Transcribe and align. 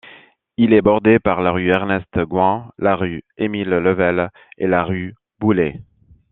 Il 0.57 0.73
est 0.73 0.81
bordé 0.81 1.19
par 1.19 1.41
la 1.41 1.51
rue 1.51 1.67
Ernest-Goüin, 1.69 2.71
la 2.79 2.95
rue 2.95 3.23
Émile-Level 3.37 4.31
et 4.57 4.65
la 4.65 4.83
rue 4.83 5.13
Boulay. 5.37 5.79